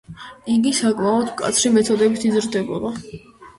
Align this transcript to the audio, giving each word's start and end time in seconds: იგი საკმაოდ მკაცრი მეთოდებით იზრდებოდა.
იგი 0.53 0.71
საკმაოდ 0.77 1.27
მკაცრი 1.35 1.73
მეთოდებით 1.77 2.27
იზრდებოდა. 2.33 2.95